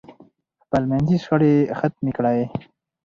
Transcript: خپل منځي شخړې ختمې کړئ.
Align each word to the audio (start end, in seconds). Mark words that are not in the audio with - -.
خپل 0.63 0.83
منځي 0.91 1.17
شخړې 1.23 1.53
ختمې 1.79 2.11
کړئ. 2.17 2.39